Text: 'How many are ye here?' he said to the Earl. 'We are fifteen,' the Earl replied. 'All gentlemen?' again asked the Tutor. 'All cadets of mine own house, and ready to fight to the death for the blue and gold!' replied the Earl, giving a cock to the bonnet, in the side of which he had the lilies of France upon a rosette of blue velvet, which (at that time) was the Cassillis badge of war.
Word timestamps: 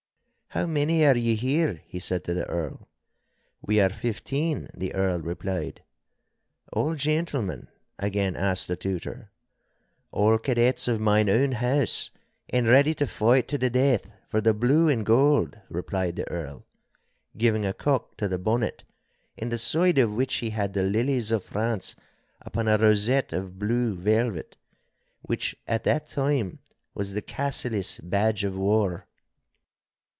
'How 0.53 0.65
many 0.67 1.05
are 1.05 1.15
ye 1.15 1.35
here?' 1.35 1.81
he 1.87 1.97
said 1.97 2.25
to 2.25 2.33
the 2.33 2.43
Earl. 2.49 2.89
'We 3.61 3.79
are 3.79 3.89
fifteen,' 3.89 4.67
the 4.73 4.93
Earl 4.93 5.21
replied. 5.21 5.81
'All 6.73 6.95
gentlemen?' 6.95 7.69
again 7.97 8.35
asked 8.35 8.67
the 8.67 8.75
Tutor. 8.75 9.31
'All 10.11 10.37
cadets 10.37 10.89
of 10.89 10.99
mine 10.99 11.29
own 11.29 11.53
house, 11.53 12.11
and 12.49 12.67
ready 12.67 12.93
to 12.95 13.07
fight 13.07 13.47
to 13.47 13.57
the 13.57 13.69
death 13.69 14.11
for 14.27 14.41
the 14.41 14.53
blue 14.53 14.89
and 14.89 15.05
gold!' 15.05 15.57
replied 15.69 16.17
the 16.17 16.27
Earl, 16.29 16.65
giving 17.37 17.65
a 17.65 17.71
cock 17.71 18.17
to 18.17 18.27
the 18.27 18.37
bonnet, 18.37 18.83
in 19.37 19.47
the 19.47 19.57
side 19.57 19.97
of 19.99 20.11
which 20.13 20.35
he 20.43 20.49
had 20.49 20.73
the 20.73 20.83
lilies 20.83 21.31
of 21.31 21.45
France 21.45 21.95
upon 22.41 22.67
a 22.67 22.77
rosette 22.77 23.31
of 23.31 23.57
blue 23.57 23.95
velvet, 23.95 24.57
which 25.21 25.55
(at 25.65 25.85
that 25.85 26.07
time) 26.07 26.59
was 26.93 27.13
the 27.13 27.21
Cassillis 27.21 27.99
badge 28.03 28.43
of 28.43 28.57
war. 28.57 29.07